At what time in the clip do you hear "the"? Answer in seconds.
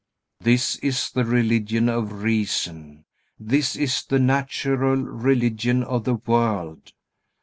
1.11-1.23, 4.03-4.17, 6.05-6.15